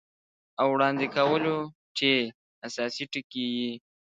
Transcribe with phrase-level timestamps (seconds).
[0.59, 1.57] او وړاندې کولو
[1.97, 2.11] چې
[2.67, 3.71] اساسي ټکي یې